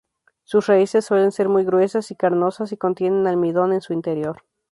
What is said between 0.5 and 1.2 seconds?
raíces